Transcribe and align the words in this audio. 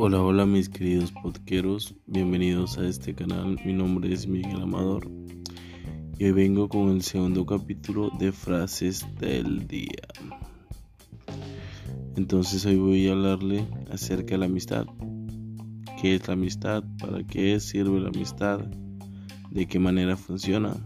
Hola, 0.00 0.22
hola 0.22 0.46
mis 0.46 0.68
queridos 0.68 1.10
podqueros, 1.10 1.92
bienvenidos 2.06 2.78
a 2.78 2.86
este 2.86 3.16
canal, 3.16 3.58
mi 3.64 3.72
nombre 3.72 4.12
es 4.12 4.28
Miguel 4.28 4.62
Amador 4.62 5.10
y 6.16 6.24
hoy 6.24 6.30
vengo 6.30 6.68
con 6.68 6.90
el 6.90 7.02
segundo 7.02 7.44
capítulo 7.44 8.08
de 8.16 8.30
frases 8.30 9.04
del 9.18 9.66
día. 9.66 10.06
Entonces 12.14 12.64
hoy 12.64 12.76
voy 12.76 13.08
a 13.08 13.10
hablarle 13.10 13.66
acerca 13.90 14.34
de 14.34 14.38
la 14.38 14.46
amistad. 14.46 14.86
¿Qué 16.00 16.14
es 16.14 16.28
la 16.28 16.34
amistad? 16.34 16.84
¿Para 17.00 17.24
qué 17.24 17.58
sirve 17.58 17.98
la 17.98 18.10
amistad? 18.10 18.60
¿De 19.50 19.66
qué 19.66 19.80
manera 19.80 20.16
funciona? 20.16 20.76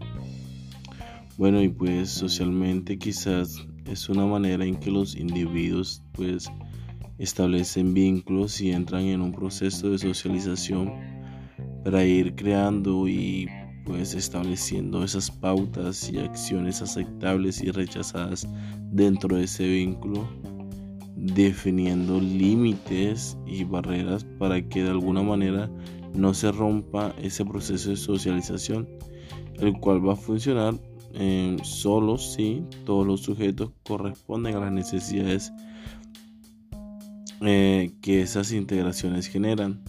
Bueno, 1.37 1.61
y 1.61 1.69
pues 1.69 2.09
socialmente 2.09 2.97
quizás 2.97 3.63
es 3.85 4.09
una 4.09 4.25
manera 4.25 4.65
en 4.65 4.75
que 4.75 4.89
los 4.89 5.15
individuos 5.15 6.01
pues 6.13 6.49
establecen 7.17 7.93
vínculos 7.93 8.59
y 8.61 8.71
entran 8.71 9.03
en 9.03 9.21
un 9.21 9.31
proceso 9.31 9.89
de 9.89 9.97
socialización 9.97 10.91
para 11.83 12.03
ir 12.05 12.35
creando 12.35 13.07
y 13.07 13.47
pues 13.85 14.13
estableciendo 14.13 15.03
esas 15.03 15.29
pautas 15.29 16.09
y 16.09 16.17
acciones 16.19 16.81
aceptables 16.81 17.61
y 17.61 17.71
rechazadas 17.71 18.47
dentro 18.91 19.35
de 19.35 19.43
ese 19.43 19.67
vínculo, 19.67 20.27
definiendo 21.15 22.19
límites 22.19 23.37
y 23.45 23.63
barreras 23.65 24.25
para 24.39 24.61
que 24.61 24.83
de 24.83 24.89
alguna 24.89 25.21
manera 25.21 25.69
no 26.13 26.33
se 26.33 26.51
rompa 26.51 27.13
ese 27.21 27.43
proceso 27.43 27.89
de 27.89 27.97
socialización, 27.97 28.87
el 29.59 29.73
cual 29.79 30.07
va 30.07 30.13
a 30.13 30.17
funcionar 30.17 30.75
eh, 31.15 31.57
solo 31.63 32.17
si 32.17 32.63
todos 32.85 33.05
los 33.05 33.21
sujetos 33.21 33.71
corresponden 33.83 34.55
a 34.55 34.61
las 34.61 34.71
necesidades 34.71 35.51
eh, 37.45 37.91
que 38.01 38.21
esas 38.21 38.51
integraciones 38.53 39.27
generan. 39.27 39.83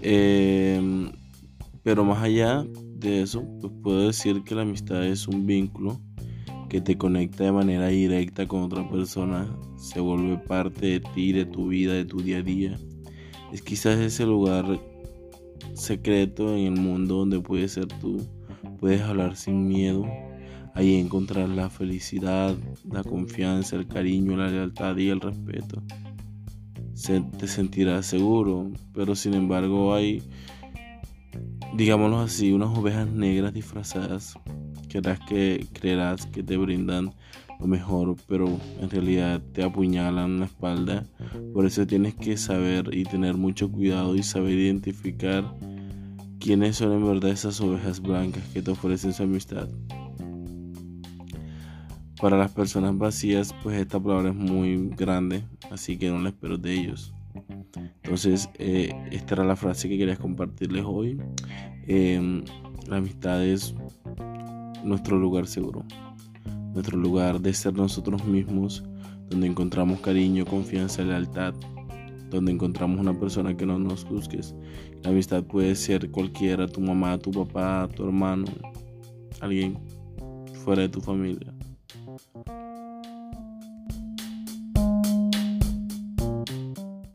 Em, 0.00 1.12
pero 1.82 2.04
más 2.04 2.22
allá 2.22 2.64
de 2.96 3.22
eso, 3.22 3.44
pues 3.60 3.72
puedo 3.82 4.06
decir 4.06 4.42
que 4.44 4.54
la 4.54 4.62
amistad 4.62 5.04
es 5.04 5.28
un 5.28 5.46
vínculo 5.46 6.00
que 6.70 6.80
te 6.80 6.96
conecta 6.96 7.44
de 7.44 7.52
manera 7.52 7.88
directa 7.88 8.48
con 8.48 8.62
otra 8.62 8.88
persona, 8.88 9.46
se 9.76 10.00
vuelve 10.00 10.38
parte 10.38 10.86
de 10.86 11.00
ti, 11.00 11.32
de 11.32 11.44
tu 11.44 11.68
vida, 11.68 11.92
de 11.92 12.06
tu 12.06 12.22
día 12.22 12.38
a 12.38 12.42
día. 12.42 12.78
Es 13.52 13.60
quizás 13.60 13.98
ese 13.98 14.24
lugar 14.24 14.64
secreto 15.74 16.56
en 16.56 16.72
el 16.72 16.80
mundo 16.80 17.16
donde 17.16 17.40
puedes 17.40 17.72
ser 17.72 17.88
tú, 18.00 18.26
puedes 18.80 19.02
hablar 19.02 19.36
sin 19.36 19.68
miedo, 19.68 20.06
ahí 20.74 20.94
encontrar 20.94 21.48
la 21.50 21.68
felicidad, 21.68 22.56
la 22.90 23.04
confianza, 23.04 23.76
el 23.76 23.86
cariño, 23.86 24.36
la 24.36 24.48
lealtad 24.48 24.96
y 24.96 25.10
el 25.10 25.20
respeto 25.20 25.82
te 27.38 27.48
sentirás 27.48 28.06
seguro, 28.06 28.70
pero 28.94 29.14
sin 29.14 29.34
embargo 29.34 29.94
hay, 29.94 30.22
digámoslo 31.74 32.20
así, 32.20 32.52
unas 32.52 32.76
ovejas 32.76 33.08
negras 33.08 33.52
disfrazadas 33.52 34.34
creerás 34.92 35.20
que 35.20 35.66
creerás 35.72 36.26
que 36.26 36.42
te 36.42 36.56
brindan 36.56 37.12
lo 37.58 37.66
mejor, 37.66 38.16
pero 38.26 38.58
en 38.80 38.90
realidad 38.90 39.40
te 39.52 39.62
apuñalan 39.62 40.40
la 40.40 40.46
espalda. 40.46 41.06
Por 41.54 41.64
eso 41.64 41.86
tienes 41.86 42.14
que 42.14 42.36
saber 42.36 42.90
y 42.92 43.04
tener 43.04 43.36
mucho 43.36 43.70
cuidado 43.70 44.16
y 44.16 44.22
saber 44.22 44.58
identificar 44.58 45.44
quiénes 46.40 46.76
son 46.76 46.92
en 46.92 47.06
verdad 47.06 47.30
esas 47.30 47.60
ovejas 47.60 48.00
blancas 48.00 48.42
que 48.52 48.62
te 48.62 48.70
ofrecen 48.70 49.12
su 49.12 49.22
amistad. 49.22 49.68
Para 52.22 52.38
las 52.38 52.52
personas 52.52 52.96
vacías, 52.96 53.52
pues 53.64 53.80
esta 53.80 53.98
palabra 53.98 54.28
es 54.30 54.36
muy 54.36 54.90
grande, 54.90 55.42
así 55.72 55.96
que 55.96 56.08
no 56.08 56.20
la 56.20 56.28
espero 56.28 56.56
de 56.56 56.72
ellos. 56.72 57.12
Entonces, 58.04 58.48
eh, 58.60 58.94
esta 59.10 59.34
era 59.34 59.44
la 59.44 59.56
frase 59.56 59.88
que 59.88 59.98
quería 59.98 60.14
compartirles 60.14 60.84
hoy. 60.86 61.20
Em, 61.88 62.44
la 62.86 62.98
amistad 62.98 63.44
es 63.44 63.74
nuestro 64.84 65.18
lugar 65.18 65.48
seguro, 65.48 65.84
nuestro 66.72 66.96
lugar 66.96 67.40
de 67.40 67.52
ser 67.52 67.74
nosotros 67.74 68.24
mismos, 68.24 68.84
donde 69.28 69.48
encontramos 69.48 69.98
cariño, 69.98 70.46
confianza, 70.46 71.02
lealtad, 71.02 71.54
donde 72.30 72.52
encontramos 72.52 73.00
una 73.00 73.18
persona 73.18 73.56
que 73.56 73.66
no 73.66 73.80
nos 73.80 74.04
juzgues. 74.04 74.54
La 75.02 75.10
amistad 75.10 75.42
puede 75.42 75.74
ser 75.74 76.08
cualquiera, 76.12 76.68
tu 76.68 76.80
mamá, 76.80 77.18
tu 77.18 77.32
papá, 77.32 77.88
tu 77.92 78.04
hermano, 78.04 78.44
alguien 79.40 79.76
fuera 80.64 80.82
de 80.82 80.88
tu 80.88 81.00
familia. 81.00 81.52
Thank 82.30 82.46
you. 82.48 82.61